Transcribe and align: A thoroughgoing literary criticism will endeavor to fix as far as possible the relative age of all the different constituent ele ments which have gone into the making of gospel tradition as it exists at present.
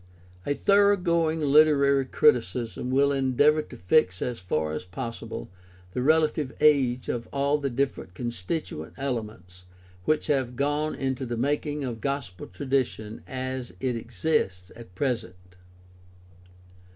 A 0.47 0.55
thoroughgoing 0.55 1.41
literary 1.41 2.05
criticism 2.05 2.89
will 2.89 3.11
endeavor 3.11 3.61
to 3.61 3.77
fix 3.77 4.19
as 4.19 4.39
far 4.39 4.71
as 4.71 4.83
possible 4.83 5.47
the 5.93 6.01
relative 6.01 6.51
age 6.59 7.07
of 7.07 7.27
all 7.31 7.59
the 7.59 7.69
different 7.69 8.15
constituent 8.15 8.93
ele 8.97 9.21
ments 9.21 9.65
which 10.05 10.25
have 10.25 10.55
gone 10.55 10.95
into 10.95 11.23
the 11.23 11.37
making 11.37 11.83
of 11.83 12.01
gospel 12.01 12.47
tradition 12.47 13.21
as 13.27 13.75
it 13.79 13.95
exists 13.95 14.71
at 14.75 14.95
present. 14.95 15.35